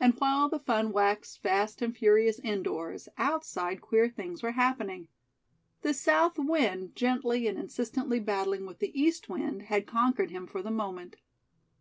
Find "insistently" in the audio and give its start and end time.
7.56-8.18